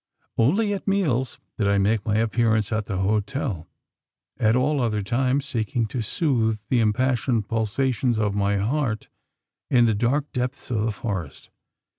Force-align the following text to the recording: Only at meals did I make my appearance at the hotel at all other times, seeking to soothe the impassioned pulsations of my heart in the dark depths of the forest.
Only 0.35 0.73
at 0.73 0.87
meals 0.87 1.39
did 1.59 1.67
I 1.67 1.77
make 1.77 2.07
my 2.07 2.15
appearance 2.17 2.71
at 2.71 2.87
the 2.87 2.97
hotel 2.97 3.67
at 4.39 4.55
all 4.55 4.81
other 4.81 5.03
times, 5.03 5.45
seeking 5.45 5.85
to 5.89 6.01
soothe 6.01 6.59
the 6.69 6.79
impassioned 6.79 7.47
pulsations 7.47 8.17
of 8.17 8.33
my 8.33 8.57
heart 8.57 9.09
in 9.69 9.85
the 9.85 9.93
dark 9.93 10.31
depths 10.31 10.71
of 10.71 10.81
the 10.81 10.91
forest. 10.91 11.51